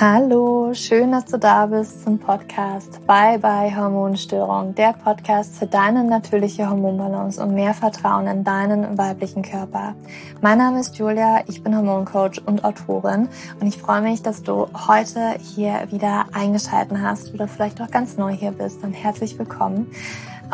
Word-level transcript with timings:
Hallo, 0.00 0.72
schön, 0.74 1.10
dass 1.10 1.24
du 1.24 1.38
da 1.38 1.66
bist 1.66 2.04
zum 2.04 2.20
Podcast 2.20 3.04
Bye 3.04 3.36
Bye 3.40 3.74
Hormonstörung, 3.74 4.72
der 4.76 4.92
Podcast 4.92 5.56
für 5.56 5.66
deine 5.66 6.04
natürliche 6.04 6.70
Hormonbalance 6.70 7.42
und 7.42 7.52
mehr 7.52 7.74
Vertrauen 7.74 8.28
in 8.28 8.44
deinen 8.44 8.96
weiblichen 8.96 9.42
Körper. 9.42 9.96
Mein 10.40 10.58
Name 10.58 10.78
ist 10.78 10.96
Julia, 10.98 11.40
ich 11.48 11.64
bin 11.64 11.76
Hormoncoach 11.76 12.40
und 12.46 12.62
Autorin 12.62 13.28
und 13.58 13.66
ich 13.66 13.76
freue 13.78 14.02
mich, 14.02 14.22
dass 14.22 14.44
du 14.44 14.68
heute 14.86 15.34
hier 15.40 15.88
wieder 15.90 16.26
eingeschalten 16.32 17.02
hast 17.02 17.34
oder 17.34 17.48
vielleicht 17.48 17.80
auch 17.80 17.90
ganz 17.90 18.16
neu 18.16 18.30
hier 18.30 18.52
bist. 18.52 18.84
Dann 18.84 18.92
herzlich 18.92 19.36
willkommen. 19.36 19.90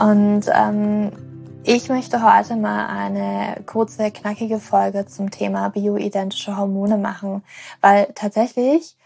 Und 0.00 0.44
ähm, 0.54 1.12
ich 1.64 1.90
möchte 1.90 2.22
heute 2.22 2.56
mal 2.56 2.86
eine 2.86 3.62
kurze, 3.66 4.10
knackige 4.10 4.58
Folge 4.58 5.04
zum 5.04 5.30
Thema 5.30 5.68
bioidentische 5.68 6.56
Hormone 6.56 6.96
machen, 6.96 7.42
weil 7.82 8.06
tatsächlich 8.14 8.96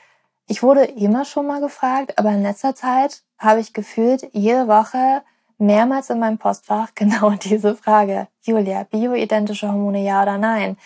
ich 0.49 0.63
wurde 0.63 0.85
immer 0.85 1.25
schon 1.25 1.47
mal 1.47 1.61
gefragt, 1.61 2.19
aber 2.19 2.31
in 2.31 2.43
letzter 2.43 2.75
Zeit 2.75 3.23
habe 3.39 3.61
ich 3.61 3.75
gefühlt 3.75 4.29
jede 4.33 4.67
Woche 4.67 5.23
mehrmals 5.59 6.11
in 6.11 6.19
meinem 6.19 6.39
Postfach 6.39 6.89
genau 6.95 7.31
diese 7.31 7.77
Frage. 7.77 8.29
Julia, 8.43 8.85
bioidentische 8.85 9.69
Hormone 9.69 10.03
ja 10.03 10.23
oder 10.23 10.39
nein? 10.39 10.77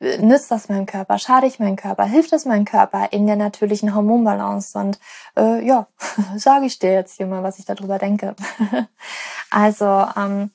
Nützt 0.00 0.52
das 0.52 0.68
meinem 0.68 0.86
Körper? 0.86 1.18
Schade 1.18 1.48
ich 1.48 1.58
meinem 1.58 1.74
Körper? 1.74 2.04
Hilft 2.04 2.32
es 2.32 2.44
meinem 2.44 2.64
Körper 2.64 3.08
in 3.10 3.26
der 3.26 3.34
natürlichen 3.34 3.96
Hormonbalance? 3.96 4.78
Und 4.78 5.00
äh, 5.36 5.66
ja, 5.66 5.88
sage 6.36 6.66
ich 6.66 6.78
dir 6.78 6.92
jetzt 6.92 7.16
hier 7.16 7.26
mal, 7.26 7.42
was 7.42 7.58
ich 7.58 7.64
darüber 7.64 7.98
denke. 7.98 8.36
also, 9.50 10.06
ähm, 10.16 10.52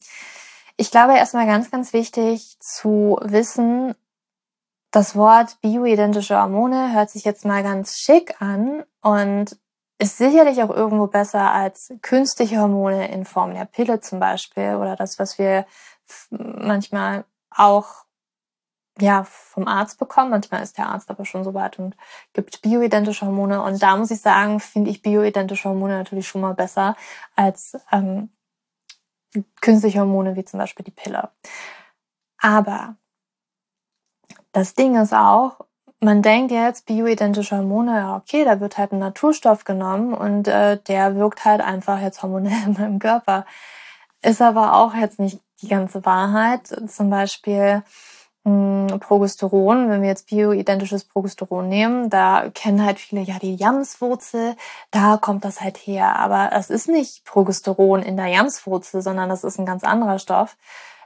ich 0.77 0.91
glaube 0.91 1.17
erstmal 1.17 1.45
ganz, 1.45 1.69
ganz 1.69 1.91
wichtig 1.91 2.55
zu 2.61 3.19
wissen, 3.21 3.95
das 4.93 5.15
Wort 5.15 5.59
bioidentische 5.61 6.39
Hormone 6.39 6.93
hört 6.93 7.09
sich 7.09 7.23
jetzt 7.23 7.45
mal 7.45 7.63
ganz 7.63 7.97
schick 7.97 8.39
an 8.39 8.83
und 9.01 9.57
ist 9.97 10.19
sicherlich 10.19 10.61
auch 10.61 10.69
irgendwo 10.69 11.07
besser 11.07 11.51
als 11.51 11.91
künstliche 12.03 12.59
Hormone 12.59 13.11
in 13.11 13.25
Form 13.25 13.55
der 13.55 13.65
Pille 13.65 14.01
zum 14.01 14.19
Beispiel 14.19 14.75
oder 14.75 14.95
das, 14.95 15.17
was 15.17 15.39
wir 15.39 15.65
manchmal 16.29 17.25
auch 17.49 18.05
ja 18.99 19.23
vom 19.23 19.67
Arzt 19.67 19.97
bekommen. 19.97 20.29
Manchmal 20.29 20.61
ist 20.61 20.77
der 20.77 20.89
Arzt 20.89 21.09
aber 21.09 21.25
schon 21.25 21.43
so 21.43 21.55
weit 21.55 21.79
und 21.79 21.97
gibt 22.33 22.61
bioidentische 22.61 23.25
Hormone. 23.25 23.63
Und 23.63 23.81
da 23.81 23.97
muss 23.97 24.11
ich 24.11 24.21
sagen, 24.21 24.59
finde 24.59 24.91
ich 24.91 25.01
bioidentische 25.01 25.69
Hormone 25.69 25.97
natürlich 25.97 26.27
schon 26.27 26.41
mal 26.41 26.53
besser 26.53 26.95
als 27.35 27.75
ähm, 27.91 28.29
künstliche 29.59 30.01
Hormone 30.01 30.35
wie 30.35 30.45
zum 30.45 30.59
Beispiel 30.59 30.85
die 30.85 30.91
Pille. 30.91 31.31
Aber 32.37 32.95
das 34.53 34.75
Ding 34.75 34.95
ist 34.95 35.13
auch, 35.13 35.57
man 35.99 36.21
denkt 36.21 36.51
jetzt, 36.51 36.85
bioidentische 36.85 37.57
Hormone, 37.57 37.95
ja 37.95 38.15
okay, 38.17 38.45
da 38.45 38.59
wird 38.59 38.77
halt 38.77 38.91
ein 38.91 38.99
Naturstoff 38.99 39.63
genommen 39.63 40.13
und 40.13 40.47
äh, 40.47 40.77
der 40.87 41.15
wirkt 41.15 41.45
halt 41.45 41.61
einfach 41.61 41.99
jetzt 41.99 42.21
hormonell 42.23 42.63
in 42.65 42.73
meinem 42.73 42.99
Körper. 42.99 43.45
Ist 44.21 44.41
aber 44.41 44.75
auch 44.75 44.93
jetzt 44.93 45.19
nicht 45.19 45.39
die 45.61 45.67
ganze 45.67 46.05
Wahrheit. 46.05 46.67
Zum 46.87 47.09
Beispiel 47.09 47.83
mh, 48.43 48.91
hm, 48.91 48.99
Progesteron, 48.99 49.89
wenn 49.89 50.01
wir 50.01 50.09
jetzt 50.09 50.27
bioidentisches 50.29 51.05
Progesteron 51.05 51.67
nehmen, 51.69 52.09
da 52.09 52.49
kennen 52.53 52.85
halt 52.85 52.99
viele 52.99 53.21
ja 53.21 53.39
die 53.39 53.55
Jamswurzel, 53.55 54.55
da 54.91 55.17
kommt 55.17 55.45
das 55.45 55.61
halt 55.61 55.77
her. 55.77 56.17
Aber 56.17 56.51
es 56.53 56.69
ist 56.69 56.89
nicht 56.89 57.25
Progesteron 57.25 58.01
in 58.03 58.17
der 58.17 58.27
Jamswurzel, 58.27 59.01
sondern 59.01 59.29
das 59.29 59.43
ist 59.43 59.59
ein 59.59 59.65
ganz 59.65 59.83
anderer 59.83 60.19
Stoff 60.19 60.57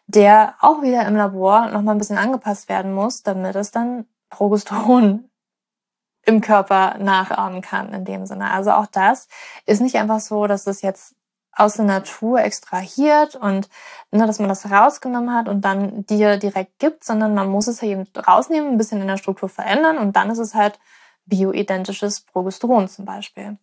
der 0.08 0.56
auch 0.62 0.82
wieder 0.82 1.06
im 1.06 1.16
Labor 1.16 1.68
nochmal 1.68 1.96
ein 1.96 1.98
bisschen 1.98 2.18
angepasst 2.18 2.70
werden 2.70 2.94
muss, 2.94 3.24
damit 3.24 3.56
es 3.56 3.72
dann 3.72 4.06
Progesteron 4.30 5.30
im 6.26 6.42
Körper 6.42 6.98
nachahmen 6.98 7.62
kann 7.62 7.94
in 7.94 8.04
dem 8.04 8.26
Sinne. 8.26 8.52
Also 8.52 8.72
auch 8.72 8.88
das 8.88 9.28
ist 9.66 9.82
nicht 9.82 9.96
einfach 9.96 10.20
so, 10.20 10.48
dass 10.48 10.68
es 10.68 10.82
jetzt 10.82 11.16
aus 11.54 11.76
der 11.76 11.86
Natur 11.86 12.40
extrahiert 12.42 13.36
und 13.36 13.70
ne, 14.12 14.28
dass 14.28 14.40
man 14.40 14.50
das 14.50 14.70
rausgenommen 14.70 15.34
hat 15.34 15.50
und 15.50 15.62
dann 15.62 16.06
dir 16.06 16.38
direkt 16.38 16.80
gibt, 16.80 17.04
sondern 17.04 17.34
man 17.34 17.50
muss 17.50 17.68
es 17.68 17.82
eben 17.82 18.08
rausnehmen, 18.16 18.72
ein 18.72 18.78
bisschen 18.78 19.02
in 19.02 19.08
der 19.08 19.18
Struktur 19.18 19.50
verändern 19.50 19.98
und 19.98 20.16
dann 20.16 20.30
ist 20.30 20.38
es 20.38 20.54
halt 20.54 20.80
bioidentisches 21.26 22.22
Progesteron 22.22 22.88
zum 22.88 23.06
Beispiel. 23.06 23.58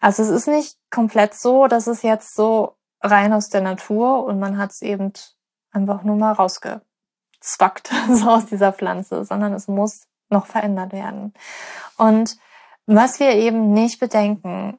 Also 0.00 0.22
es 0.22 0.30
ist 0.30 0.48
nicht 0.48 0.78
komplett 0.90 1.34
so, 1.34 1.66
dass 1.66 1.86
es 1.86 2.02
jetzt 2.02 2.34
so 2.34 2.76
rein 3.02 3.32
aus 3.32 3.48
der 3.48 3.60
Natur 3.60 4.24
und 4.24 4.38
man 4.38 4.58
hat 4.58 4.72
es 4.72 4.82
eben 4.82 5.12
einfach 5.76 6.02
nur 6.02 6.16
mal 6.16 6.32
rausgezwackt, 6.32 7.92
so 8.10 8.30
aus 8.30 8.46
dieser 8.46 8.72
Pflanze, 8.72 9.24
sondern 9.24 9.52
es 9.52 9.68
muss 9.68 10.08
noch 10.28 10.46
verändert 10.46 10.92
werden. 10.92 11.34
Und 11.96 12.36
was 12.86 13.20
wir 13.20 13.32
eben 13.32 13.72
nicht 13.72 14.00
bedenken, 14.00 14.78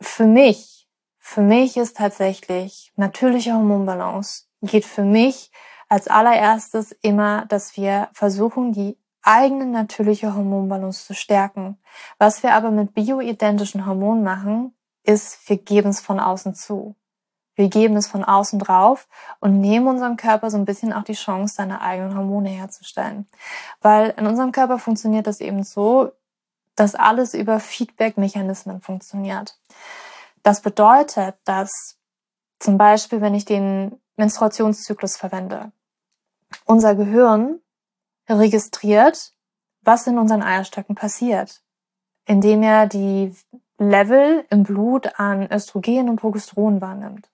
für 0.00 0.26
mich, 0.26 0.88
für 1.18 1.42
mich 1.42 1.76
ist 1.76 1.96
tatsächlich 1.96 2.92
natürliche 2.96 3.54
Hormonbalance 3.54 4.44
geht 4.62 4.84
für 4.84 5.04
mich 5.04 5.50
als 5.88 6.08
allererstes 6.08 6.92
immer, 7.02 7.46
dass 7.46 7.76
wir 7.76 8.08
versuchen, 8.12 8.72
die 8.72 8.98
eigene 9.22 9.66
natürliche 9.66 10.34
Hormonbalance 10.34 11.06
zu 11.06 11.14
stärken. 11.14 11.78
Was 12.18 12.42
wir 12.42 12.54
aber 12.54 12.70
mit 12.70 12.94
bioidentischen 12.94 13.86
Hormonen 13.86 14.24
machen, 14.24 14.74
ist, 15.04 15.48
wir 15.48 15.58
geben 15.58 15.90
es 15.90 16.00
von 16.00 16.18
außen 16.18 16.54
zu. 16.54 16.96
Wir 17.54 17.68
geben 17.68 17.96
es 17.96 18.06
von 18.06 18.24
außen 18.24 18.58
drauf 18.58 19.08
und 19.40 19.60
nehmen 19.60 19.86
unserem 19.86 20.16
Körper 20.16 20.50
so 20.50 20.56
ein 20.56 20.64
bisschen 20.64 20.92
auch 20.92 21.04
die 21.04 21.12
Chance, 21.12 21.54
seine 21.56 21.80
eigenen 21.82 22.16
Hormone 22.16 22.48
herzustellen. 22.48 23.28
Weil 23.80 24.14
in 24.16 24.26
unserem 24.26 24.52
Körper 24.52 24.78
funktioniert 24.78 25.26
das 25.26 25.40
eben 25.40 25.62
so, 25.62 26.12
dass 26.76 26.94
alles 26.94 27.34
über 27.34 27.60
Feedback-Mechanismen 27.60 28.80
funktioniert. 28.80 29.58
Das 30.42 30.62
bedeutet, 30.62 31.36
dass 31.44 31.98
zum 32.58 32.78
Beispiel, 32.78 33.20
wenn 33.20 33.34
ich 33.34 33.44
den 33.44 34.00
Menstruationszyklus 34.16 35.16
verwende, 35.16 35.72
unser 36.64 36.94
Gehirn 36.94 37.60
registriert, 38.28 39.32
was 39.82 40.06
in 40.06 40.18
unseren 40.18 40.42
Eierstöcken 40.42 40.94
passiert, 40.94 41.62
indem 42.24 42.62
er 42.62 42.86
die 42.86 43.34
Level 43.78 44.44
im 44.48 44.62
Blut 44.62 45.18
an 45.18 45.50
Östrogen 45.50 46.08
und 46.08 46.16
Progesteron 46.16 46.80
wahrnimmt. 46.80 47.28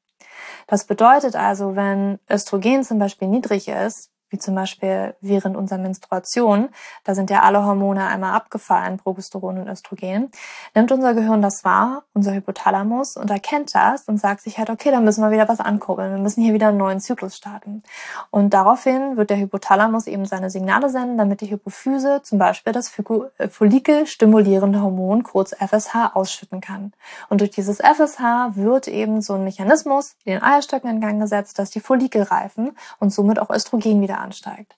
Das 0.69 0.85
bedeutet 0.85 1.35
also, 1.35 1.77
wenn 1.77 2.19
Östrogen 2.31 2.85
zum 2.85 2.99
Beispiel 2.99 3.27
niedrig 3.27 3.69
ist, 3.69 4.11
wie 4.31 4.39
zum 4.39 4.55
Beispiel 4.55 5.15
während 5.21 5.57
unserer 5.57 5.79
Menstruation, 5.79 6.69
da 7.05 7.15
sind 7.15 7.31
ja 7.31 7.43
alle 7.43 7.65
Hormone 7.65 8.07
einmal 8.07 8.35
abgefallen, 8.35 8.99
Progesteron 8.99 9.59
und 9.59 9.69
Östrogen, 9.69 10.31
nimmt 10.75 10.93
unser 10.93 11.15
Gehirn 11.15 11.43
das 11.43 11.65
wahr, 11.65 12.05
unser 12.15 12.35
Hypothalamus, 12.35 13.17
und 13.17 13.31
erkennt 13.31 13.75
das 13.75 14.05
und 14.09 14.19
sagt 14.19 14.43
sich 14.43 14.59
halt, 14.59 14.71
okay, 14.71 14.91
dann 14.91 15.05
müssen 15.05 15.23
wir 15.23 15.31
wieder 15.31 15.49
was 15.49 15.61
ankurbeln, 15.61 16.13
wir 16.13 16.21
müssen 16.21 16.43
hier 16.43 16.55
wieder 16.55 16.69
einen 16.69 16.79
neuen 16.79 17.01
Zyklus 17.01 17.37
starten. 17.37 17.83
Und 18.31 18.55
daraufhin 18.55 19.17
wird 19.17 19.31
der 19.31 19.39
Hypothalamus 19.39 20.07
eben 20.07 20.27
seine 20.27 20.51
Signale 20.51 20.91
senden, 20.91 21.19
damit 21.19 21.41
die 21.41 21.51
Hypophyse 21.51 22.21
zum 22.23 22.39
Beispiel 22.39 22.73
das 22.73 22.93
äh, 23.39 23.49
Follikel-stimulierende 23.49 24.83
Hormon, 24.83 25.23
kurz 25.23 25.55
FSH, 25.55 26.13
ausschütten 26.15 26.61
kann. 26.61 26.93
Und 27.29 27.41
durch 27.41 27.51
dieses 27.51 27.79
FSH 27.79 28.57
wird 28.57 28.89
eben 28.89 29.23
so 29.23 29.35
ein 29.35 29.45
Mechanismus 29.45 30.17
den 30.27 30.43
Eierstöcken 30.43 30.91
in 30.91 31.01
Gang 31.01 31.21
gesetzt, 31.21 31.59
dass 31.59 31.71
die 31.71 31.81
Follikel 31.81 32.23
reifen 32.23 32.77
und 32.99 33.11
somit 33.11 33.39
auch 33.39 33.51
Östrogen 33.51 34.01
wieder 34.01 34.18
ansteigt. 34.19 34.77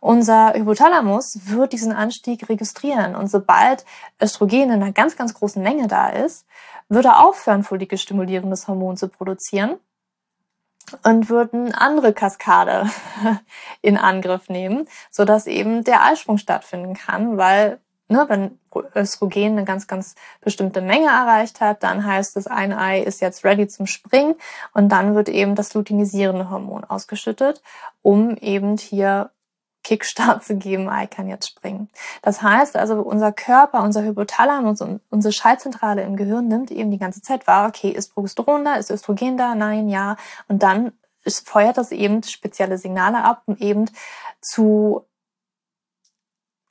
Unser 0.00 0.54
Hypothalamus 0.54 1.38
wird 1.46 1.72
diesen 1.72 1.92
Anstieg 1.92 2.48
registrieren 2.48 3.16
und 3.16 3.28
sobald 3.28 3.84
Östrogen 4.22 4.64
in 4.64 4.82
einer 4.82 4.92
ganz, 4.92 5.16
ganz 5.16 5.34
großen 5.34 5.62
Menge 5.62 5.88
da 5.88 6.08
ist, 6.08 6.46
wird 6.88 7.04
er 7.04 7.24
aufhören, 7.24 7.64
follikelstimulierendes 7.64 8.68
Hormon 8.68 8.96
zu 8.96 9.08
produzieren 9.08 9.76
und 11.02 11.28
wird 11.28 11.52
eine 11.52 11.80
andere 11.80 12.12
Kaskade 12.12 12.88
in 13.82 13.96
Angriff 13.96 14.48
nehmen, 14.48 14.88
so 15.10 15.24
dass 15.24 15.46
eben 15.46 15.82
der 15.82 16.04
Eisprung 16.04 16.38
stattfinden 16.38 16.94
kann, 16.94 17.36
weil 17.36 17.80
ne, 18.08 18.24
wenn 18.28 18.58
Östrogen 18.94 19.52
eine 19.52 19.64
ganz, 19.64 19.86
ganz 19.86 20.14
bestimmte 20.40 20.80
Menge 20.80 21.08
erreicht 21.08 21.60
hat, 21.60 21.82
dann 21.82 22.04
heißt 22.04 22.36
es, 22.36 22.46
ein 22.46 22.72
Ei 22.72 23.00
ist 23.00 23.20
jetzt 23.20 23.44
ready 23.44 23.68
zum 23.68 23.86
Springen 23.86 24.34
und 24.74 24.90
dann 24.90 25.14
wird 25.14 25.28
eben 25.28 25.54
das 25.54 25.74
luteinisierende 25.74 26.50
Hormon 26.50 26.84
ausgeschüttet, 26.84 27.62
um 28.02 28.36
eben 28.36 28.76
hier 28.76 29.30
Kickstart 29.82 30.42
zu 30.42 30.56
geben, 30.56 30.88
Ei 30.88 31.06
kann 31.06 31.28
jetzt 31.28 31.48
springen. 31.48 31.88
Das 32.20 32.42
heißt 32.42 32.76
also, 32.76 33.00
unser 33.02 33.30
Körper, 33.30 33.84
unser 33.84 34.02
Hypothalamus 34.02 34.80
und 34.80 35.00
unsere 35.10 35.32
Schaltzentrale 35.32 36.02
im 36.02 36.16
Gehirn 36.16 36.48
nimmt 36.48 36.72
eben 36.72 36.90
die 36.90 36.98
ganze 36.98 37.22
Zeit 37.22 37.46
wahr, 37.46 37.68
okay, 37.68 37.90
ist 37.90 38.12
Progesteron 38.12 38.64
da, 38.64 38.74
ist 38.74 38.90
Östrogen 38.90 39.38
da, 39.38 39.54
nein, 39.54 39.88
ja, 39.88 40.16
und 40.48 40.64
dann 40.64 40.92
feuert 41.24 41.78
das 41.78 41.92
eben 41.92 42.22
spezielle 42.24 42.78
Signale 42.78 43.22
ab, 43.22 43.42
um 43.46 43.56
eben 43.58 43.88
zu 44.40 45.06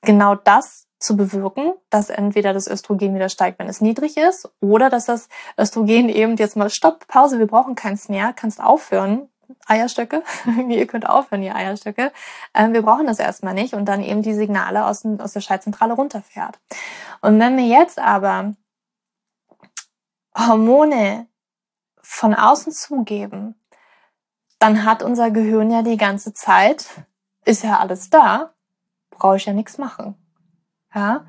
genau 0.01 0.35
das 0.35 0.84
zu 1.05 1.15
bewirken, 1.15 1.73
dass 1.89 2.09
entweder 2.09 2.51
das 2.51 2.67
Östrogen 2.67 3.13
wieder 3.13 3.29
steigt, 3.29 3.59
wenn 3.59 3.69
es 3.69 3.79
niedrig 3.79 4.17
ist, 4.17 4.49
oder 4.59 4.89
dass 4.89 5.05
das 5.05 5.29
Östrogen 5.57 6.09
eben 6.09 6.35
jetzt 6.35 6.57
mal 6.57 6.69
stopp, 6.69 7.07
Pause, 7.07 7.37
wir 7.37 7.47
brauchen 7.47 7.75
keins 7.75 8.09
mehr, 8.09 8.33
kannst 8.33 8.59
aufhören, 8.59 9.29
Eierstöcke. 9.67 10.23
ihr 10.69 10.87
könnt 10.87 11.07
aufhören, 11.07 11.43
ihr 11.43 11.55
Eierstöcke. 11.55 12.11
Ähm, 12.55 12.73
wir 12.73 12.81
brauchen 12.81 13.05
das 13.05 13.19
erstmal 13.19 13.53
nicht 13.53 13.75
und 13.75 13.85
dann 13.85 14.01
eben 14.01 14.23
die 14.23 14.33
Signale 14.33 14.85
aus, 14.85 15.05
aus 15.19 15.33
der 15.33 15.41
Schaltzentrale 15.41 15.93
runterfährt. 15.93 16.59
Und 17.21 17.39
wenn 17.39 17.55
wir 17.55 17.67
jetzt 17.67 17.99
aber 17.99 18.55
Hormone 20.35 21.27
von 22.01 22.33
außen 22.33 22.73
zugeben, 22.73 23.53
dann 24.57 24.83
hat 24.83 25.03
unser 25.03 25.29
Gehirn 25.29 25.69
ja 25.69 25.83
die 25.83 25.97
ganze 25.97 26.33
Zeit, 26.33 26.87
ist 27.43 27.63
ja 27.63 27.77
alles 27.77 28.09
da, 28.09 28.53
brauche 29.11 29.37
ich 29.37 29.45
ja 29.45 29.53
nichts 29.53 29.77
machen. 29.77 30.24
Ja, 30.95 31.25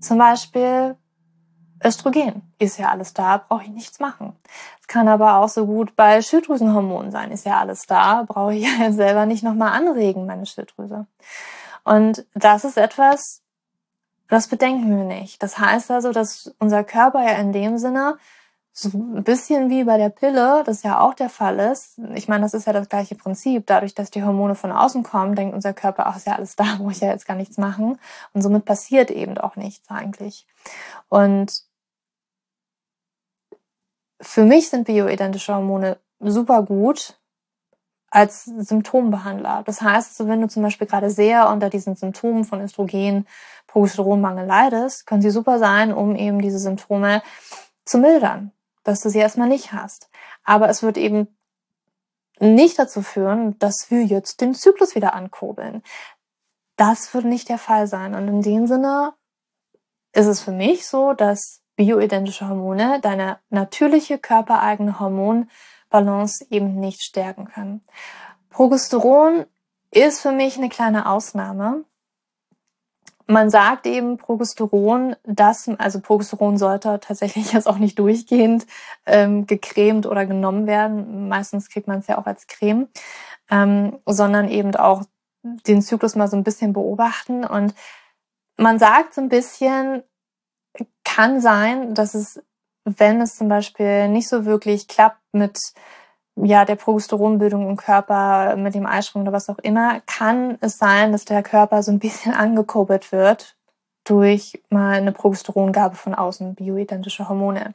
zum 0.00 0.18
Beispiel 0.18 0.96
Östrogen 1.84 2.42
ist 2.58 2.78
ja 2.78 2.90
alles 2.90 3.14
da, 3.14 3.36
brauche 3.38 3.62
ich 3.64 3.70
nichts 3.70 4.00
machen. 4.00 4.34
Es 4.80 4.88
kann 4.88 5.08
aber 5.08 5.36
auch 5.36 5.48
so 5.48 5.66
gut 5.66 5.94
bei 5.94 6.20
Schilddrüsenhormonen 6.20 7.12
sein, 7.12 7.30
ist 7.30 7.46
ja 7.46 7.60
alles 7.60 7.86
da, 7.86 8.24
brauche 8.24 8.54
ich 8.54 8.62
ja 8.80 8.92
selber 8.92 9.26
nicht 9.26 9.42
nochmal 9.42 9.72
anregen, 9.72 10.26
meine 10.26 10.46
Schilddrüse. 10.46 11.06
Und 11.84 12.26
das 12.34 12.64
ist 12.64 12.76
etwas, 12.76 13.42
das 14.28 14.48
bedenken 14.48 14.96
wir 14.96 15.04
nicht. 15.04 15.42
Das 15.42 15.58
heißt 15.58 15.90
also, 15.90 16.12
dass 16.12 16.54
unser 16.58 16.82
Körper 16.82 17.22
ja 17.22 17.36
in 17.36 17.52
dem 17.52 17.78
Sinne 17.78 18.18
so 18.78 18.90
ein 18.90 19.24
bisschen 19.24 19.70
wie 19.70 19.84
bei 19.84 19.96
der 19.96 20.10
Pille, 20.10 20.62
das 20.66 20.82
ja 20.82 21.00
auch 21.00 21.14
der 21.14 21.30
Fall 21.30 21.58
ist. 21.60 21.98
Ich 22.14 22.28
meine, 22.28 22.42
das 22.42 22.52
ist 22.52 22.66
ja 22.66 22.74
das 22.74 22.90
gleiche 22.90 23.14
Prinzip. 23.14 23.66
Dadurch, 23.66 23.94
dass 23.94 24.10
die 24.10 24.22
Hormone 24.22 24.54
von 24.54 24.70
außen 24.70 25.02
kommen, 25.02 25.34
denkt 25.34 25.54
unser 25.54 25.72
Körper, 25.72 26.06
ach, 26.06 26.18
ist 26.18 26.26
ja 26.26 26.34
alles 26.34 26.56
da, 26.56 26.76
muss 26.78 26.96
ich 26.96 27.00
ja 27.00 27.08
jetzt 27.08 27.26
gar 27.26 27.36
nichts 27.36 27.56
machen. 27.56 27.98
Und 28.34 28.42
somit 28.42 28.66
passiert 28.66 29.10
eben 29.10 29.38
auch 29.38 29.56
nichts 29.56 29.88
eigentlich. 29.88 30.46
Und 31.08 31.64
für 34.20 34.44
mich 34.44 34.68
sind 34.68 34.86
bioidentische 34.86 35.54
Hormone 35.54 35.96
super 36.20 36.62
gut 36.62 37.18
als 38.10 38.44
Symptombehandler. 38.44 39.62
Das 39.64 39.80
heißt, 39.80 40.26
wenn 40.28 40.42
du 40.42 40.48
zum 40.48 40.62
Beispiel 40.62 40.86
gerade 40.86 41.08
sehr 41.08 41.48
unter 41.48 41.70
diesen 41.70 41.96
Symptomen 41.96 42.44
von 42.44 42.60
Östrogen, 42.60 43.26
Progesteronmangel 43.68 44.44
leidest, 44.44 45.06
können 45.06 45.22
sie 45.22 45.30
super 45.30 45.58
sein, 45.58 45.94
um 45.94 46.14
eben 46.14 46.42
diese 46.42 46.58
Symptome 46.58 47.22
zu 47.86 47.96
mildern 47.98 48.52
dass 48.86 49.00
du 49.00 49.10
sie 49.10 49.18
erstmal 49.18 49.48
nicht 49.48 49.72
hast. 49.72 50.08
Aber 50.44 50.68
es 50.68 50.82
wird 50.82 50.96
eben 50.96 51.36
nicht 52.38 52.78
dazu 52.78 53.02
führen, 53.02 53.58
dass 53.58 53.90
wir 53.90 54.04
jetzt 54.04 54.40
den 54.40 54.54
Zyklus 54.54 54.94
wieder 54.94 55.14
ankurbeln. 55.14 55.82
Das 56.76 57.12
wird 57.14 57.24
nicht 57.24 57.48
der 57.48 57.58
Fall 57.58 57.86
sein. 57.86 58.14
Und 58.14 58.28
in 58.28 58.42
dem 58.42 58.66
Sinne 58.66 59.14
ist 60.12 60.26
es 60.26 60.40
für 60.40 60.52
mich 60.52 60.86
so, 60.86 61.14
dass 61.14 61.62
bioidentische 61.76 62.48
Hormone 62.48 63.00
deine 63.00 63.38
natürliche 63.48 64.18
körpereigene 64.18 65.00
Hormonbalance 65.00 66.46
eben 66.50 66.78
nicht 66.78 67.02
stärken 67.02 67.46
können. 67.46 67.84
Progesteron 68.50 69.46
ist 69.90 70.20
für 70.20 70.32
mich 70.32 70.56
eine 70.56 70.68
kleine 70.68 71.08
Ausnahme. 71.08 71.84
Man 73.26 73.50
sagt 73.50 73.86
eben 73.86 74.18
Progesteron, 74.18 75.16
dass, 75.24 75.68
also 75.78 76.00
Progesteron 76.00 76.58
sollte 76.58 77.00
tatsächlich 77.00 77.52
jetzt 77.52 77.66
auch 77.66 77.78
nicht 77.78 77.98
durchgehend 77.98 78.66
ähm, 79.04 79.46
gecremt 79.46 80.06
oder 80.06 80.26
genommen 80.26 80.66
werden. 80.66 81.28
Meistens 81.28 81.68
kriegt 81.68 81.88
man 81.88 82.00
es 82.00 82.06
ja 82.06 82.18
auch 82.18 82.26
als 82.26 82.46
Creme, 82.46 82.88
ähm, 83.50 83.98
sondern 84.06 84.48
eben 84.48 84.74
auch 84.76 85.02
den 85.42 85.82
Zyklus 85.82 86.14
mal 86.14 86.28
so 86.28 86.36
ein 86.36 86.44
bisschen 86.44 86.72
beobachten. 86.72 87.44
Und 87.44 87.74
man 88.56 88.78
sagt 88.78 89.14
so 89.14 89.20
ein 89.20 89.28
bisschen, 89.28 90.02
kann 91.04 91.40
sein, 91.40 91.94
dass 91.94 92.14
es, 92.14 92.42
wenn 92.84 93.20
es 93.20 93.36
zum 93.36 93.48
Beispiel 93.48 94.08
nicht 94.08 94.28
so 94.28 94.44
wirklich 94.44 94.86
klappt 94.88 95.22
mit 95.32 95.58
ja, 96.36 96.64
der 96.64 96.76
Progesteronbildung 96.76 97.68
im 97.68 97.76
Körper 97.76 98.56
mit 98.56 98.74
dem 98.74 98.86
Eisprung 98.86 99.22
oder 99.22 99.32
was 99.32 99.48
auch 99.48 99.58
immer, 99.58 100.00
kann 100.06 100.58
es 100.60 100.78
sein, 100.78 101.12
dass 101.12 101.24
der 101.24 101.42
Körper 101.42 101.82
so 101.82 101.90
ein 101.90 101.98
bisschen 101.98 102.32
angekurbelt 102.34 103.12
wird 103.12 103.56
durch 104.04 104.62
mal 104.70 104.94
eine 104.94 105.12
Progesterongabe 105.12 105.96
von 105.96 106.14
außen, 106.14 106.54
bioidentische 106.54 107.28
Hormone. 107.28 107.74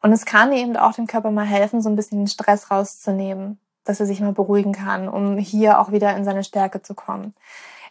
Und 0.00 0.12
es 0.12 0.24
kann 0.24 0.52
eben 0.52 0.76
auch 0.76 0.92
dem 0.92 1.06
Körper 1.06 1.30
mal 1.30 1.44
helfen, 1.44 1.82
so 1.82 1.90
ein 1.90 1.96
bisschen 1.96 2.20
den 2.20 2.28
Stress 2.28 2.70
rauszunehmen, 2.70 3.58
dass 3.84 4.00
er 4.00 4.06
sich 4.06 4.20
mal 4.20 4.32
beruhigen 4.32 4.72
kann, 4.72 5.08
um 5.08 5.36
hier 5.36 5.80
auch 5.80 5.92
wieder 5.92 6.16
in 6.16 6.24
seine 6.24 6.44
Stärke 6.44 6.80
zu 6.80 6.94
kommen. 6.94 7.34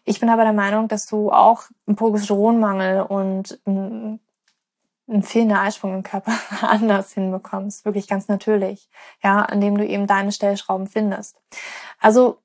Ich 0.06 0.22
bin 0.22 0.30
aber 0.30 0.44
der 0.44 0.54
Meinung, 0.54 0.88
dass 0.88 1.06
du 1.06 1.32
auch 1.32 1.64
einen 1.86 1.98
Progesteronmangel 1.98 3.02
und 3.02 3.60
einen 5.08 5.24
fehlenden 5.24 5.58
Eisprung 5.58 5.94
im 5.94 6.04
Körper 6.04 6.34
anders 6.62 7.14
hinbekommst, 7.14 7.86
wirklich 7.86 8.08
ganz 8.08 8.28
natürlich, 8.28 8.90
ja, 9.24 9.44
indem 9.46 9.78
du 9.78 9.86
eben 9.86 10.08
deine 10.08 10.32
Stellschrauben 10.32 10.88
findest. 10.88 11.40
Also 12.00 12.40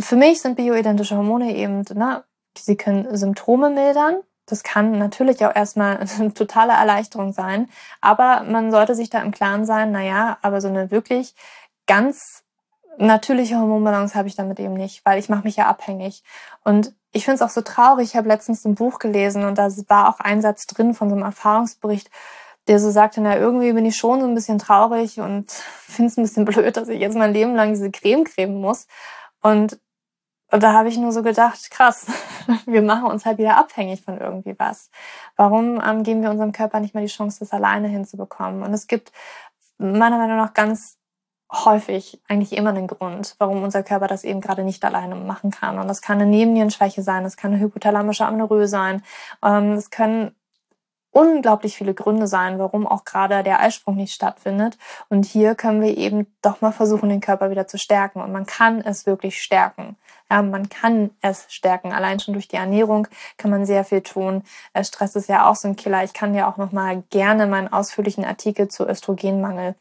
für 0.00 0.16
mich 0.16 0.40
sind 0.40 0.56
bioidentische 0.56 1.16
Hormone 1.16 1.54
eben, 1.54 1.82
ne, 1.94 2.24
sie 2.56 2.76
können 2.76 3.16
Symptome 3.16 3.70
mildern. 3.70 4.20
Das 4.46 4.62
kann 4.62 4.98
natürlich 4.98 5.44
auch 5.44 5.54
erstmal 5.54 5.98
eine 6.18 6.34
totale 6.34 6.72
Erleichterung 6.72 7.32
sein, 7.32 7.68
aber 8.00 8.42
man 8.44 8.70
sollte 8.70 8.94
sich 8.94 9.10
da 9.10 9.20
im 9.20 9.32
Klaren 9.32 9.64
sein, 9.64 9.92
naja, 9.92 10.38
aber 10.42 10.60
so 10.60 10.68
eine 10.68 10.90
wirklich 10.90 11.34
ganz 11.86 12.42
natürliche 12.98 13.58
Hormonbalance 13.58 14.14
habe 14.14 14.28
ich 14.28 14.36
damit 14.36 14.60
eben 14.60 14.74
nicht, 14.74 15.04
weil 15.04 15.18
ich 15.18 15.28
mache 15.28 15.44
mich 15.44 15.56
ja 15.56 15.66
abhängig. 15.66 16.22
Und 16.62 16.94
ich 17.12 17.24
finde 17.24 17.36
es 17.36 17.42
auch 17.42 17.50
so 17.50 17.60
traurig. 17.60 18.08
Ich 18.08 18.16
habe 18.16 18.28
letztens 18.28 18.64
ein 18.64 18.74
Buch 18.74 18.98
gelesen 18.98 19.44
und 19.44 19.58
da 19.58 19.68
war 19.88 20.08
auch 20.08 20.20
ein 20.20 20.40
Satz 20.40 20.66
drin 20.66 20.94
von 20.94 21.10
so 21.10 21.14
einem 21.14 21.24
Erfahrungsbericht, 21.24 22.10
der 22.68 22.78
so 22.78 22.90
sagte, 22.90 23.20
na, 23.20 23.36
irgendwie 23.36 23.72
bin 23.72 23.84
ich 23.84 23.96
schon 23.96 24.20
so 24.20 24.26
ein 24.26 24.34
bisschen 24.34 24.58
traurig 24.58 25.20
und 25.20 25.50
finde 25.86 26.10
es 26.10 26.16
ein 26.16 26.22
bisschen 26.22 26.44
blöd, 26.44 26.76
dass 26.76 26.88
ich 26.88 27.00
jetzt 27.00 27.16
mein 27.16 27.32
Leben 27.32 27.54
lang 27.54 27.70
diese 27.70 27.90
Creme 27.90 28.24
cremen 28.24 28.60
muss. 28.60 28.86
Und, 29.42 29.78
und 30.50 30.62
da 30.62 30.72
habe 30.72 30.88
ich 30.88 30.96
nur 30.96 31.12
so 31.12 31.22
gedacht, 31.22 31.70
krass, 31.70 32.06
wir 32.66 32.82
machen 32.82 33.04
uns 33.04 33.26
halt 33.26 33.38
wieder 33.38 33.58
abhängig 33.58 34.02
von 34.02 34.18
irgendwie 34.18 34.54
was. 34.58 34.90
Warum 35.36 35.82
ähm, 35.84 36.02
geben 36.04 36.22
wir 36.22 36.30
unserem 36.30 36.52
Körper 36.52 36.80
nicht 36.80 36.94
mal 36.94 37.00
die 37.02 37.12
Chance, 37.12 37.40
das 37.40 37.52
alleine 37.52 37.88
hinzubekommen? 37.88 38.62
Und 38.62 38.72
es 38.72 38.86
gibt 38.86 39.12
meiner 39.78 40.18
Meinung 40.18 40.38
nach 40.38 40.54
ganz 40.54 40.98
häufig 41.52 42.20
eigentlich 42.28 42.56
immer 42.56 42.70
einen 42.70 42.86
Grund, 42.86 43.34
warum 43.38 43.62
unser 43.62 43.82
Körper 43.82 44.06
das 44.06 44.24
eben 44.24 44.40
gerade 44.40 44.64
nicht 44.64 44.84
alleine 44.84 45.14
machen 45.14 45.50
kann. 45.50 45.78
Und 45.78 45.86
das 45.86 46.00
kann 46.00 46.20
eine 46.20 46.30
Nebennierenschwäche 46.30 47.02
sein, 47.02 47.24
das 47.24 47.36
kann 47.36 47.52
eine 47.52 47.60
hypothalamische 47.60 48.26
Amenorrhoe 48.26 48.66
sein, 48.66 49.02
ähm, 49.44 49.82
können 49.90 50.34
unglaublich 51.12 51.76
viele 51.76 51.94
Gründe 51.94 52.26
sein, 52.26 52.58
warum 52.58 52.86
auch 52.86 53.04
gerade 53.04 53.42
der 53.42 53.60
Eisprung 53.60 53.94
nicht 53.96 54.14
stattfindet. 54.14 54.78
Und 55.08 55.26
hier 55.26 55.54
können 55.54 55.82
wir 55.82 55.96
eben 55.96 56.26
doch 56.42 56.60
mal 56.60 56.72
versuchen, 56.72 57.08
den 57.08 57.20
Körper 57.20 57.50
wieder 57.50 57.66
zu 57.66 57.78
stärken. 57.78 58.20
Und 58.20 58.32
man 58.32 58.46
kann 58.46 58.80
es 58.80 59.06
wirklich 59.06 59.40
stärken. 59.40 59.96
Ja, 60.30 60.40
man 60.40 60.70
kann 60.70 61.10
es 61.20 61.44
stärken. 61.48 61.92
Allein 61.92 62.18
schon 62.18 62.32
durch 62.32 62.48
die 62.48 62.56
Ernährung 62.56 63.06
kann 63.36 63.50
man 63.50 63.66
sehr 63.66 63.84
viel 63.84 64.00
tun. 64.00 64.42
Äh, 64.72 64.82
Stress 64.82 65.14
ist 65.14 65.28
ja 65.28 65.48
auch 65.48 65.56
so 65.56 65.68
ein 65.68 65.76
Killer. 65.76 66.02
Ich 66.02 66.14
kann 66.14 66.34
ja 66.34 66.50
auch 66.50 66.56
noch 66.56 66.72
mal 66.72 67.02
gerne 67.10 67.46
meinen 67.46 67.68
ausführlichen 67.68 68.24
Artikel 68.24 68.68
zu 68.68 68.88
Östrogenmangel 68.88 69.74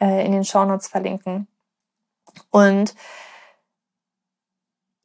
äh, 0.00 0.24
in 0.24 0.30
den 0.30 0.44
Shownotes 0.44 0.86
verlinken. 0.86 1.48
Und 2.50 2.94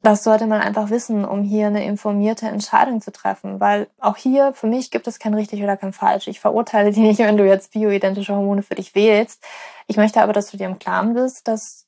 das 0.02 0.24
sollte 0.24 0.48
man 0.48 0.60
einfach 0.60 0.90
wissen, 0.90 1.24
um 1.24 1.42
hier 1.42 1.68
eine 1.68 1.84
informierte 1.84 2.48
Entscheidung 2.48 3.00
zu 3.00 3.12
treffen. 3.12 3.60
Weil 3.60 3.88
auch 4.00 4.16
hier, 4.16 4.52
für 4.52 4.66
mich 4.66 4.90
gibt 4.90 5.06
es 5.06 5.20
kein 5.20 5.32
richtig 5.32 5.62
oder 5.62 5.76
kein 5.76 5.92
falsch. 5.92 6.26
Ich 6.26 6.40
verurteile 6.40 6.90
dich 6.90 6.98
nicht, 6.98 7.20
wenn 7.20 7.36
du 7.36 7.46
jetzt 7.46 7.72
bioidentische 7.72 8.34
Hormone 8.34 8.62
für 8.62 8.74
dich 8.74 8.96
wählst. 8.96 9.44
Ich 9.86 9.96
möchte 9.96 10.20
aber, 10.20 10.32
dass 10.32 10.50
du 10.50 10.56
dir 10.56 10.66
im 10.66 10.80
Klaren 10.80 11.14
bist, 11.14 11.46
dass, 11.46 11.86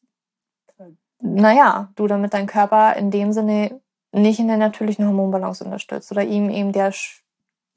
naja, 1.20 1.90
du 1.96 2.06
damit 2.06 2.34
deinen 2.34 2.46
Körper 2.46 2.94
in 2.94 3.10
dem 3.10 3.32
Sinne 3.32 3.80
nicht 4.12 4.38
in 4.38 4.46
der 4.46 4.58
natürlichen 4.58 5.06
Hormonbalance 5.06 5.64
unterstützt 5.64 6.12
oder 6.12 6.22
ihm 6.22 6.50
eben 6.50 6.70
der, 6.70 6.92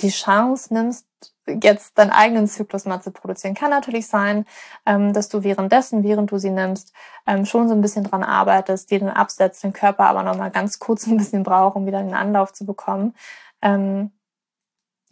die 0.01 0.09
Chance 0.09 0.71
nimmst, 0.71 1.06
jetzt 1.47 1.97
deinen 1.97 2.11
eigenen 2.11 2.47
Zyklus 2.47 2.85
mal 2.85 3.01
zu 3.01 3.11
produzieren. 3.11 3.55
Kann 3.55 3.69
natürlich 3.69 4.07
sein, 4.07 4.45
ähm, 4.85 5.13
dass 5.13 5.29
du 5.29 5.43
währenddessen, 5.43 6.03
während 6.03 6.31
du 6.31 6.37
sie 6.37 6.49
nimmst, 6.49 6.93
ähm, 7.25 7.45
schon 7.45 7.67
so 7.67 7.73
ein 7.73 7.81
bisschen 7.81 8.03
dran 8.03 8.23
arbeitest, 8.23 8.91
dir 8.91 8.99
den 8.99 9.09
absetzt, 9.09 9.63
den 9.63 9.73
Körper 9.73 10.05
aber 10.05 10.23
nochmal 10.23 10.51
ganz 10.51 10.79
kurz 10.79 11.07
ein 11.07 11.17
bisschen 11.17 11.43
braucht, 11.43 11.75
um 11.75 11.85
wieder 11.85 12.01
den 12.01 12.13
Anlauf 12.13 12.53
zu 12.53 12.65
bekommen. 12.65 13.15
Ähm, 13.61 14.11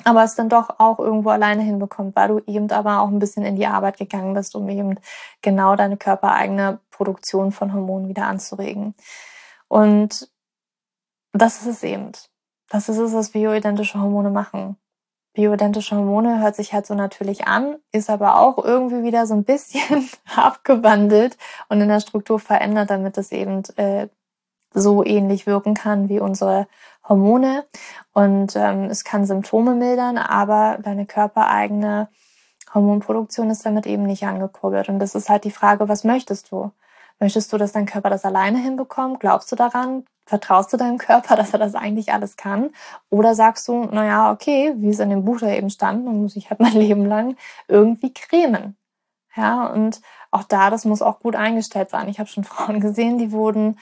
aber 0.04 0.24
es 0.24 0.36
dann 0.36 0.50
doch 0.50 0.80
auch 0.80 1.00
irgendwo 1.00 1.30
alleine 1.30 1.64
hinbekommt, 1.64 2.16
weil 2.16 2.28
du 2.28 2.42
eben 2.48 2.70
aber 2.70 3.00
auch 3.00 3.08
ein 3.08 3.20
bisschen 3.20 3.46
in 3.46 3.56
die 3.56 3.66
Arbeit 3.66 3.98
gegangen 3.98 4.34
bist, 4.34 4.56
um 4.56 4.68
eben 4.70 5.00
genau 5.42 5.76
deine 5.78 5.98
körpereigene 5.98 6.80
Produktion 6.92 7.52
von 7.52 7.74
Hormonen 7.74 8.10
wieder 8.10 8.28
anzuregen. 8.28 8.94
Und 9.70 10.30
das 11.32 11.62
ist 11.62 11.68
es 11.68 11.84
eben. 11.84 12.12
Das 12.70 12.90
ist 12.90 12.98
es, 12.98 13.14
was 13.14 13.32
bioidentische 13.32 14.00
Hormone 14.00 14.32
machen 14.32 14.78
bioidentische 15.36 15.96
Hormone 15.96 16.42
hört 16.42 16.56
sich 16.56 16.74
halt 16.74 16.88
so 16.88 16.96
natürlich 16.96 17.46
an, 17.48 17.78
ist 17.92 18.10
aber 18.10 18.40
auch 18.40 18.58
irgendwie 18.64 19.04
wieder 19.04 19.28
so 19.28 19.36
ein 19.36 19.44
bisschen 19.44 20.10
abgewandelt 20.36 21.38
und 21.70 21.82
in 21.82 21.90
der 21.90 22.00
Struktur 22.00 22.40
verändert, 22.40 22.90
damit 22.90 23.18
es 23.18 23.32
eben 23.32 23.64
äh, 23.76 24.08
so 24.74 25.06
ähnlich 25.06 25.46
wirken 25.46 25.74
kann 25.74 26.10
wie 26.10 26.20
unsere 26.20 26.68
Hormone. 27.08 27.66
Und 28.14 28.56
ähm, 28.56 28.86
es 28.86 29.04
kann 29.04 29.26
Symptome 29.26 29.76
mildern, 29.76 30.18
aber 30.18 30.80
deine 30.82 31.06
körpereigene 31.06 32.10
Hormonproduktion 32.74 33.50
ist 33.50 33.66
damit 33.66 33.86
eben 33.86 34.04
nicht 34.04 34.24
angekurbelt. 34.24 34.90
Und 34.90 35.00
das 35.00 35.16
ist 35.16 35.30
halt 35.30 35.44
die 35.44 35.52
Frage, 35.52 35.88
was 35.88 36.04
möchtest 36.04 36.52
du? 36.52 36.72
Möchtest 37.20 37.54
du, 37.54 37.58
dass 37.58 37.72
dein 37.72 37.86
Körper 37.86 38.10
das 38.10 38.26
alleine 38.26 38.58
hinbekommt? 38.58 39.20
Glaubst 39.22 39.52
du 39.52 39.56
daran? 39.56 40.06
Vertraust 40.26 40.74
du 40.74 40.78
deinem 40.78 40.98
Körper, 40.98 41.36
dass 41.36 41.54
er 41.54 41.60
das 41.60 41.76
eigentlich 41.76 42.12
alles 42.12 42.36
kann? 42.36 42.72
Oder 43.10 43.36
sagst 43.36 43.68
du, 43.68 43.86
naja, 43.86 44.32
okay, 44.32 44.74
wie 44.78 44.90
es 44.90 45.00
in 45.00 45.10
dem 45.10 45.24
Buch 45.24 45.40
da 45.40 45.50
eben 45.50 45.70
stand, 45.70 46.08
dann 46.08 46.22
muss 46.22 46.36
ich 46.36 46.50
halt 46.50 46.60
mein 46.60 46.74
Leben 46.74 47.06
lang 47.06 47.38
irgendwie 47.68 48.14
cremen. 48.14 48.76
Ja, 49.36 49.68
und 49.68 50.02
auch 50.32 50.44
da, 50.44 50.70
das 50.70 50.86
muss 50.86 51.02
auch 51.02 51.20
gut 51.20 51.36
eingestellt 51.36 51.90
sein. 51.90 52.10
Ich 52.10 52.20
habe 52.20 52.30
schon 52.30 52.44
Frauen 52.46 52.80
gesehen, 52.80 53.18
die 53.18 53.32
wurden 53.32 53.80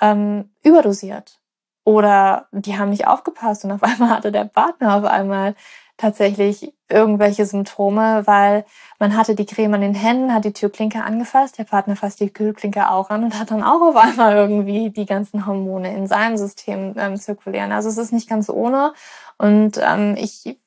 ähm, 0.00 0.50
überdosiert. 0.62 1.38
Oder 1.84 2.46
die 2.52 2.78
haben 2.78 2.90
nicht 2.90 3.08
aufgepasst 3.08 3.64
und 3.64 3.72
auf 3.72 3.82
einmal 3.82 4.10
hatte 4.10 4.30
der 4.30 4.44
Partner 4.44 4.96
auf 4.96 5.04
einmal 5.04 5.56
tatsächlich 5.96 6.74
irgendwelche 6.88 7.46
Symptome, 7.46 8.26
weil 8.26 8.64
man 8.98 9.16
hatte 9.16 9.34
die 9.34 9.46
Creme 9.46 9.74
an 9.74 9.80
den 9.80 9.94
Händen, 9.94 10.32
hat 10.34 10.44
die 10.44 10.52
Türklinke 10.52 11.02
angefasst, 11.04 11.58
der 11.58 11.64
Partner 11.64 11.96
fasst 11.96 12.20
die 12.20 12.32
Türklinke 12.32 12.90
auch 12.90 13.10
an 13.10 13.24
und 13.24 13.38
hat 13.38 13.50
dann 13.50 13.62
auch 13.62 13.80
auf 13.80 13.96
einmal 13.96 14.34
irgendwie 14.36 14.90
die 14.90 15.06
ganzen 15.06 15.46
Hormone 15.46 15.94
in 15.94 16.06
seinem 16.06 16.36
System 16.36 16.94
ähm, 16.98 17.16
zirkulieren. 17.16 17.72
Also 17.72 17.88
es 17.88 17.98
ist 17.98 18.12
nicht 18.12 18.28
ganz 18.28 18.48
ohne 18.48 18.92
und 19.38 19.78
ähm, 19.82 20.16
ich, 20.18 20.58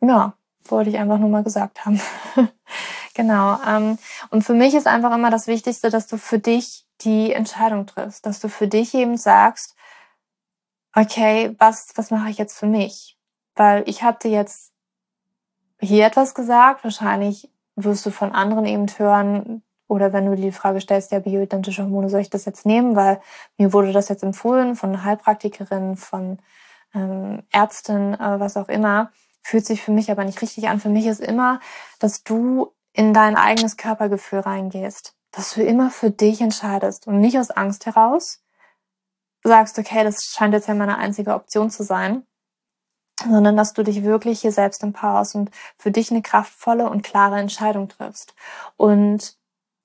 ja, 0.00 0.34
wollte 0.64 0.90
ich 0.90 0.98
einfach 0.98 1.18
nur 1.18 1.30
mal 1.30 1.42
gesagt 1.42 1.84
haben. 1.84 2.00
genau. 3.14 3.58
Ähm, 3.66 3.98
und 4.30 4.42
für 4.42 4.54
mich 4.54 4.74
ist 4.74 4.86
einfach 4.86 5.14
immer 5.14 5.30
das 5.30 5.46
Wichtigste, 5.46 5.90
dass 5.90 6.06
du 6.06 6.18
für 6.18 6.38
dich 6.38 6.86
die 7.02 7.32
Entscheidung 7.32 7.86
triffst, 7.86 8.26
dass 8.26 8.40
du 8.40 8.48
für 8.48 8.68
dich 8.68 8.94
eben 8.94 9.16
sagst, 9.16 9.74
okay, 10.94 11.54
was, 11.58 11.92
was 11.94 12.10
mache 12.10 12.30
ich 12.30 12.38
jetzt 12.38 12.58
für 12.58 12.66
mich? 12.66 13.16
Weil 13.54 13.82
ich 13.86 14.02
habe 14.02 14.18
dir 14.22 14.30
jetzt 14.30 14.72
hier 15.80 16.06
etwas 16.06 16.34
gesagt, 16.34 16.84
wahrscheinlich 16.84 17.50
wirst 17.76 18.04
du 18.06 18.10
von 18.10 18.32
anderen 18.32 18.66
eben 18.66 18.86
hören, 18.98 19.62
oder 19.90 20.12
wenn 20.12 20.26
du 20.26 20.36
die 20.36 20.52
Frage 20.52 20.80
stellst, 20.80 21.10
ja, 21.10 21.18
bioidentische 21.18 21.82
Hormone, 21.82 22.08
soll 22.08 22.20
ich 22.20 22.30
das 22.30 22.44
jetzt 22.44 22.64
nehmen? 22.64 22.94
Weil 22.94 23.20
mir 23.58 23.72
wurde 23.72 23.92
das 23.92 24.08
jetzt 24.08 24.22
empfohlen 24.22 24.76
von 24.76 25.02
Heilpraktikerin, 25.04 25.96
von 25.96 26.38
ähm, 26.94 27.42
Ärztin, 27.50 28.14
äh, 28.14 28.38
was 28.38 28.56
auch 28.56 28.68
immer. 28.68 29.10
Fühlt 29.42 29.66
sich 29.66 29.82
für 29.82 29.90
mich 29.90 30.08
aber 30.08 30.22
nicht 30.24 30.40
richtig 30.42 30.68
an. 30.68 30.78
Für 30.78 30.90
mich 30.90 31.06
ist 31.06 31.20
immer, 31.20 31.58
dass 31.98 32.22
du 32.22 32.72
in 32.92 33.12
dein 33.12 33.34
eigenes 33.34 33.76
Körpergefühl 33.76 34.38
reingehst. 34.38 35.16
Dass 35.32 35.54
du 35.54 35.62
immer 35.64 35.90
für 35.90 36.12
dich 36.12 36.40
entscheidest 36.40 37.08
und 37.08 37.20
nicht 37.20 37.36
aus 37.36 37.50
Angst 37.50 37.84
heraus 37.84 38.44
sagst, 39.42 39.76
okay, 39.76 40.04
das 40.04 40.22
scheint 40.36 40.54
jetzt 40.54 40.68
ja 40.68 40.74
meine 40.74 40.98
einzige 40.98 41.34
Option 41.34 41.68
zu 41.68 41.82
sein, 41.82 42.24
sondern 43.28 43.56
dass 43.56 43.72
du 43.72 43.82
dich 43.82 44.02
wirklich 44.02 44.40
hier 44.40 44.52
selbst 44.52 44.82
empowerst 44.82 45.34
und 45.34 45.50
für 45.76 45.90
dich 45.90 46.10
eine 46.10 46.22
kraftvolle 46.22 46.88
und 46.88 47.02
klare 47.02 47.38
Entscheidung 47.38 47.88
triffst. 47.88 48.34
Und 48.76 49.36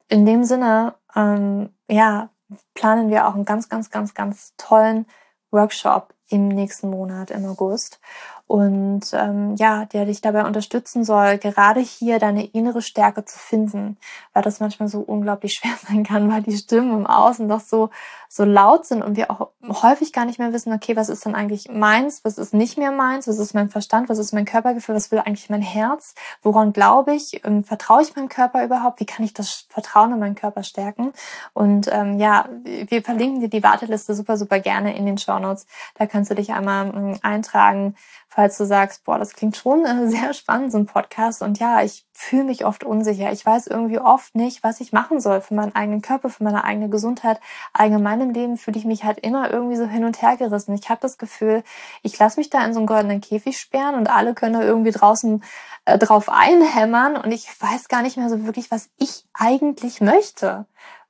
in 0.07 0.25
dem 0.25 0.43
Sinne, 0.43 0.95
ähm, 1.15 1.69
ja, 1.89 2.29
planen 2.73 3.09
wir 3.09 3.27
auch 3.27 3.35
einen 3.35 3.45
ganz, 3.45 3.69
ganz, 3.69 3.89
ganz, 3.89 4.13
ganz 4.13 4.53
tollen 4.57 5.05
Workshop 5.51 6.13
im 6.29 6.47
nächsten 6.47 6.89
Monat 6.89 7.31
im 7.31 7.45
August 7.45 7.99
und 8.47 9.01
ähm, 9.13 9.55
ja, 9.57 9.85
der 9.85 10.05
dich 10.05 10.21
dabei 10.21 10.45
unterstützen 10.45 11.03
soll, 11.03 11.37
gerade 11.39 11.79
hier 11.79 12.19
deine 12.19 12.45
innere 12.45 12.81
Stärke 12.81 13.25
zu 13.25 13.39
finden, 13.39 13.97
weil 14.33 14.43
das 14.43 14.59
manchmal 14.59 14.87
so 14.87 14.99
unglaublich 14.99 15.53
schwer 15.59 15.75
sein 15.87 16.03
kann, 16.03 16.31
weil 16.31 16.43
die 16.43 16.57
Stimmen 16.57 16.99
im 16.99 17.07
Außen 17.07 17.49
doch 17.49 17.61
so 17.61 17.89
so 18.35 18.43
laut 18.43 18.85
sind 18.85 19.01
und 19.01 19.15
wir 19.15 19.31
auch 19.31 19.51
häufig 19.63 20.11
gar 20.11 20.25
nicht 20.25 20.39
mehr 20.39 20.51
wissen, 20.51 20.73
okay, 20.73 20.97
was 20.97 21.07
ist 21.07 21.23
denn 21.23 21.35
eigentlich 21.35 21.69
meins, 21.71 22.25
was 22.25 22.37
ist 22.37 22.53
nicht 22.53 22.77
mehr 22.77 22.91
meins, 22.91 23.29
was 23.29 23.39
ist 23.39 23.53
mein 23.53 23.69
Verstand, 23.69 24.09
was 24.09 24.17
ist 24.17 24.33
mein 24.33 24.43
Körpergefühl, 24.43 24.93
was 24.93 25.09
will 25.09 25.19
eigentlich 25.19 25.49
mein 25.49 25.61
Herz, 25.61 26.15
woran 26.41 26.73
glaube 26.73 27.15
ich, 27.15 27.45
ähm, 27.45 27.63
vertraue 27.63 28.01
ich 28.01 28.13
meinem 28.13 28.27
Körper 28.27 28.65
überhaupt, 28.65 28.99
wie 28.99 29.05
kann 29.05 29.23
ich 29.23 29.33
das 29.33 29.67
Vertrauen 29.69 30.11
in 30.11 30.19
meinen 30.19 30.35
Körper 30.35 30.63
stärken 30.63 31.13
und 31.53 31.87
ähm, 31.93 32.19
ja, 32.19 32.49
wir 32.65 33.01
verlinken 33.03 33.39
dir 33.39 33.49
die 33.49 33.63
Warteliste 33.63 34.13
super, 34.13 34.35
super 34.35 34.59
gerne 34.59 34.97
in 34.97 35.05
den 35.05 35.17
Show 35.17 35.39
Notes, 35.39 35.65
da 35.97 36.05
kannst 36.05 36.29
du 36.29 36.35
dich 36.35 36.51
einmal 36.51 36.87
ähm, 36.87 37.17
eintragen, 37.21 37.95
falls 38.35 38.57
du 38.57 38.65
sagst, 38.65 39.05
boah, 39.05 39.17
das 39.17 39.33
klingt 39.33 39.55
schon 39.55 39.85
äh, 39.85 40.07
sehr 40.09 40.33
spannend, 40.33 40.73
so 40.73 40.77
ein 40.77 40.85
Podcast. 40.85 41.41
Und 41.41 41.57
ja, 41.59 41.81
ich 41.81 42.05
fühle 42.11 42.43
mich 42.43 42.65
oft 42.65 42.83
unsicher. 42.83 43.31
Ich 43.31 43.45
weiß 43.45 43.67
irgendwie 43.67 43.99
oft 43.99 44.35
nicht, 44.35 44.61
was 44.61 44.81
ich 44.81 44.91
machen 44.91 45.21
soll 45.21 45.39
für 45.39 45.53
meinen 45.53 45.73
eigenen 45.73 46.01
Körper, 46.01 46.29
für 46.29 46.43
meine 46.43 46.65
eigene 46.65 46.89
Gesundheit. 46.89 47.39
Allgemein 47.71 48.19
im 48.25 48.33
Leben 48.33 48.57
fühle 48.57 48.77
ich 48.77 48.85
mich 48.85 49.03
halt 49.03 49.19
immer 49.19 49.51
irgendwie 49.51 49.75
so 49.75 49.85
hin 49.85 50.05
und 50.05 50.21
her 50.21 50.37
gerissen. 50.37 50.75
Ich 50.75 50.89
habe 50.89 51.01
das 51.01 51.17
Gefühl, 51.17 51.63
ich 52.03 52.17
lasse 52.19 52.39
mich 52.39 52.49
da 52.49 52.65
in 52.65 52.73
so 52.73 52.79
einen 52.79 52.87
goldenen 52.87 53.21
Käfig 53.21 53.57
sperren 53.57 53.95
und 53.95 54.09
alle 54.09 54.33
können 54.33 54.53
da 54.53 54.61
irgendwie 54.61 54.91
draußen 54.91 55.43
äh, 55.85 55.97
drauf 55.97 56.29
einhämmern 56.29 57.17
und 57.17 57.31
ich 57.31 57.49
weiß 57.59 57.87
gar 57.87 58.01
nicht 58.01 58.17
mehr 58.17 58.29
so 58.29 58.45
wirklich, 58.45 58.71
was 58.71 58.89
ich 58.97 59.25
eigentlich 59.33 60.01
möchte 60.01 60.65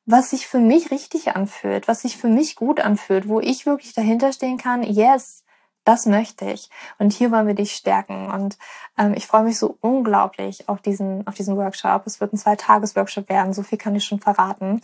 was 0.07 0.29
sich 0.29 0.47
für 0.47 0.59
mich 0.59 0.91
richtig 0.91 1.35
anfühlt, 1.35 1.87
was 1.87 2.01
sich 2.01 2.17
für 2.17 2.27
mich 2.27 2.55
gut 2.55 2.79
anfühlt, 2.79 3.27
wo 3.27 3.39
ich 3.39 3.65
wirklich 3.65 3.93
dahinter 3.93 4.31
stehen 4.31 4.57
kann, 4.57 4.83
yes, 4.83 5.43
das 5.85 6.05
möchte 6.07 6.45
ich. 6.45 6.69
Und 6.97 7.13
hier 7.13 7.31
wollen 7.31 7.47
wir 7.47 7.53
dich 7.53 7.73
stärken. 7.73 8.29
Und 8.31 8.57
ähm, 8.97 9.13
ich 9.15 9.27
freue 9.27 9.43
mich 9.43 9.57
so 9.57 9.77
unglaublich 9.81 10.67
auf 10.67 10.81
diesen, 10.81 11.25
auf 11.27 11.35
diesen 11.35 11.55
Workshop. 11.57 12.07
Es 12.07 12.19
wird 12.19 12.33
ein 12.33 12.37
Zwei-Tages-Workshop 12.37 13.29
werden. 13.29 13.53
So 13.53 13.61
viel 13.63 13.77
kann 13.77 13.95
ich 13.95 14.03
schon 14.03 14.19
verraten. 14.19 14.81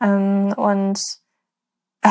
Ähm, 0.00 0.54
und 0.56 1.00
äh, 2.04 2.10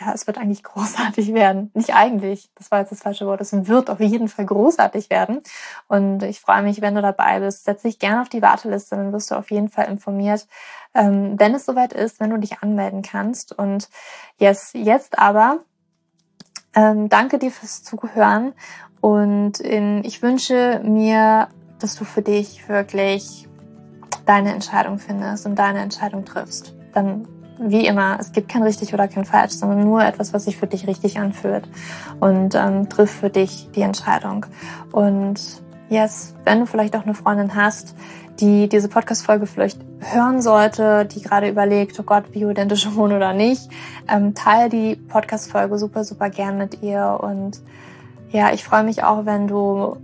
ja, 0.00 0.12
es 0.14 0.26
wird 0.26 0.38
eigentlich 0.38 0.62
großartig 0.62 1.34
werden. 1.34 1.70
Nicht 1.74 1.94
eigentlich, 1.94 2.50
das 2.54 2.70
war 2.70 2.80
jetzt 2.80 2.92
das 2.92 3.02
falsche 3.02 3.26
Wort. 3.26 3.40
Es 3.40 3.52
wird 3.52 3.90
auf 3.90 4.00
jeden 4.00 4.28
Fall 4.28 4.46
großartig 4.46 5.10
werden. 5.10 5.42
Und 5.88 6.22
ich 6.22 6.40
freue 6.40 6.62
mich, 6.62 6.80
wenn 6.80 6.94
du 6.94 7.02
dabei 7.02 7.40
bist. 7.40 7.64
Setz 7.64 7.82
dich 7.82 7.98
gerne 7.98 8.22
auf 8.22 8.28
die 8.28 8.40
Warteliste, 8.42 8.96
dann 8.96 9.12
wirst 9.12 9.30
du 9.30 9.34
auf 9.34 9.50
jeden 9.50 9.68
Fall 9.68 9.88
informiert, 9.88 10.46
ähm, 10.94 11.38
wenn 11.38 11.54
es 11.54 11.66
soweit 11.66 11.92
ist, 11.92 12.18
wenn 12.20 12.30
du 12.30 12.38
dich 12.38 12.62
anmelden 12.62 13.02
kannst. 13.02 13.56
Und 13.56 13.88
yes, 14.38 14.70
jetzt 14.72 15.18
aber 15.18 15.58
ähm, 16.74 17.08
danke 17.08 17.38
dir 17.38 17.50
fürs 17.50 17.82
Zuhören 17.82 18.54
und 19.00 19.60
ich 19.60 20.20
wünsche 20.20 20.80
mir, 20.84 21.48
dass 21.78 21.96
du 21.96 22.04
für 22.04 22.20
dich 22.20 22.68
wirklich 22.68 23.48
deine 24.26 24.52
Entscheidung 24.52 24.98
findest 24.98 25.46
und 25.46 25.56
deine 25.56 25.80
Entscheidung 25.80 26.26
triffst. 26.26 26.74
Dann 26.92 27.26
wie 27.62 27.86
immer, 27.86 28.16
es 28.18 28.32
gibt 28.32 28.48
kein 28.48 28.62
richtig 28.62 28.94
oder 28.94 29.06
kein 29.06 29.24
falsch, 29.24 29.52
sondern 29.52 29.84
nur 29.84 30.02
etwas, 30.02 30.32
was 30.32 30.46
sich 30.46 30.56
für 30.56 30.66
dich 30.66 30.86
richtig 30.86 31.18
anfühlt 31.18 31.68
und 32.18 32.54
ähm, 32.54 32.88
triff 32.88 33.10
für 33.10 33.28
dich 33.28 33.68
die 33.74 33.82
Entscheidung. 33.82 34.46
Und 34.92 35.62
yes, 35.90 36.34
wenn 36.44 36.60
du 36.60 36.66
vielleicht 36.66 36.96
auch 36.96 37.04
eine 37.04 37.14
Freundin 37.14 37.54
hast, 37.54 37.94
die 38.40 38.68
diese 38.68 38.88
Podcast-Folge 38.88 39.46
vielleicht 39.46 39.78
hören 39.98 40.40
sollte, 40.40 41.04
die 41.04 41.20
gerade 41.20 41.48
überlegt, 41.48 42.00
oh 42.00 42.02
Gott, 42.02 42.32
bioidentische 42.32 42.88
Hormone 42.96 43.16
oder 43.16 43.34
nicht, 43.34 43.68
ähm, 44.08 44.34
teile 44.34 44.70
die 44.70 44.96
Podcast-Folge 44.96 45.78
super, 45.78 46.04
super 46.04 46.30
gern 46.30 46.56
mit 46.56 46.82
ihr. 46.82 47.18
Und 47.20 47.60
ja, 48.30 48.52
ich 48.52 48.64
freue 48.64 48.84
mich 48.84 49.04
auch, 49.04 49.26
wenn 49.26 49.48
du 49.48 49.96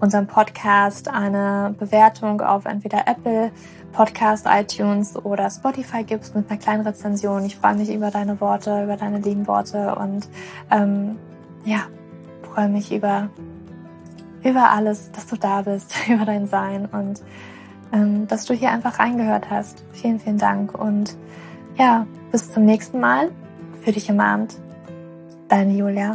unserem 0.00 0.26
Podcast 0.26 1.08
eine 1.08 1.74
Bewertung 1.78 2.40
auf 2.40 2.64
entweder 2.66 3.06
Apple 3.06 3.52
Podcast, 3.92 4.46
iTunes 4.48 5.16
oder 5.16 5.50
Spotify 5.50 6.04
gibst 6.04 6.34
mit 6.34 6.50
einer 6.50 6.58
kleinen 6.58 6.86
Rezension. 6.86 7.44
Ich 7.44 7.56
freue 7.56 7.74
mich 7.74 7.92
über 7.92 8.10
deine 8.10 8.40
Worte, 8.40 8.84
über 8.84 8.96
deine 8.96 9.18
lieben 9.18 9.46
Worte 9.46 9.94
und 9.96 10.28
ähm, 10.70 11.18
ja, 11.64 11.80
freue 12.42 12.68
mich 12.68 12.92
über 12.92 13.28
über 14.42 14.70
alles, 14.70 15.10
dass 15.12 15.26
du 15.26 15.36
da 15.36 15.62
bist, 15.62 15.94
über 16.08 16.24
dein 16.24 16.46
Sein 16.46 16.86
und 16.86 17.22
ähm, 17.92 18.26
dass 18.28 18.46
du 18.46 18.54
hier 18.54 18.70
einfach 18.70 18.98
reingehört 18.98 19.50
hast. 19.50 19.84
Vielen, 19.92 20.20
vielen 20.20 20.38
Dank 20.38 20.78
und 20.78 21.16
ja, 21.78 22.06
bis 22.30 22.52
zum 22.52 22.64
nächsten 22.64 23.00
Mal. 23.00 23.30
Für 23.82 23.92
dich 23.92 24.10
im 24.10 24.20
Abend. 24.20 24.56
Deine 25.48 25.72
Julia. 25.72 26.14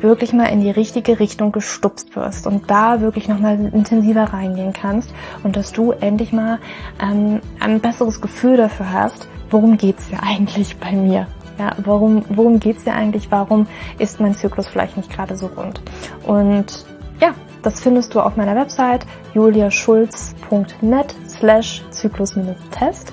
wirklich 0.00 0.32
mal 0.32 0.46
in 0.46 0.60
die 0.60 0.70
richtige 0.70 1.18
Richtung 1.18 1.52
gestupst 1.52 2.14
wirst 2.16 2.46
und 2.46 2.70
da 2.70 3.00
wirklich 3.00 3.28
nochmal 3.28 3.58
intensiver 3.72 4.24
reingehen 4.24 4.72
kannst 4.72 5.12
und 5.42 5.56
dass 5.56 5.72
du 5.72 5.92
endlich 5.92 6.32
mal 6.32 6.58
ähm, 7.00 7.40
ein 7.60 7.80
besseres 7.80 8.20
Gefühl 8.20 8.56
dafür 8.56 8.92
hast, 8.92 9.28
worum 9.50 9.76
geht's 9.76 10.06
hier 10.06 10.22
eigentlich 10.22 10.76
bei 10.76 10.92
mir? 10.92 11.26
Ja, 11.58 11.72
warum, 11.78 12.24
worum 12.28 12.60
geht's 12.60 12.84
hier 12.84 12.94
eigentlich? 12.94 13.30
Warum 13.30 13.66
ist 13.98 14.20
mein 14.20 14.34
Zyklus 14.34 14.68
vielleicht 14.68 14.96
nicht 14.96 15.10
gerade 15.10 15.36
so 15.36 15.46
rund? 15.46 15.80
Und 16.24 16.86
ja, 17.20 17.34
das 17.62 17.80
findest 17.80 18.14
du 18.14 18.20
auf 18.20 18.36
meiner 18.36 18.54
Website 18.54 19.04
juliaschulz.net 19.34 21.14
slash 21.26 21.82
Zyklus-Test 21.90 23.12